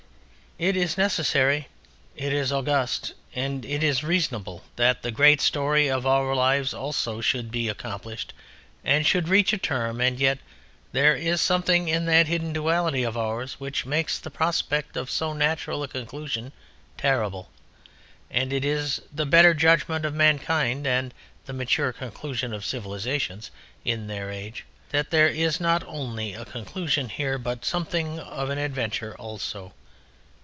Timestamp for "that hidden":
12.05-12.53